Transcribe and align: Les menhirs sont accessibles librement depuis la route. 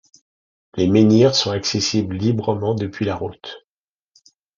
Les 0.77 0.87
menhirs 0.87 1.35
sont 1.35 1.51
accessibles 1.51 2.15
librement 2.15 2.73
depuis 2.73 3.05
la 3.05 3.13
route. 3.15 3.67